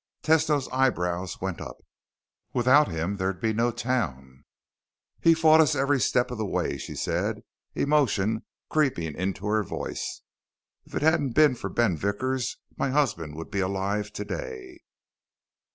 Tesno's 0.23 0.67
eyebrows 0.73 1.39
went 1.41 1.61
up. 1.61 1.77
"Without 2.53 2.87
him 2.87 3.17
there'd 3.17 3.39
be 3.39 3.53
no 3.53 3.69
town." 3.69 4.43
"He's 5.19 5.37
fought 5.39 5.61
us 5.61 5.75
every 5.75 5.99
step 6.01 6.31
of 6.31 6.39
the 6.39 6.43
way," 6.47 6.79
she 6.79 6.95
said, 6.95 7.43
emotion 7.75 8.43
creeping 8.67 9.13
into 9.15 9.45
her 9.45 9.61
voice. 9.61 10.23
"If 10.85 10.95
it 10.95 11.03
hadn't 11.03 11.33
been 11.33 11.53
for 11.53 11.69
Ben 11.69 11.95
Vickers, 11.95 12.57
my 12.77 12.89
husband 12.89 13.35
would 13.35 13.51
be 13.51 13.59
alive 13.59 14.11
today." 14.11 14.79